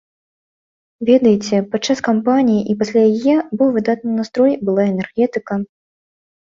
Ведаеце, 1.09 1.55
падчас 1.75 2.01
кампаніі 2.09 2.65
і 2.73 2.77
пасля 2.81 3.01
яе 3.13 3.37
быў 3.61 3.69
выдатны 3.79 4.11
настрой, 4.19 4.51
была 4.69 4.83
энергетыка. 4.95 5.53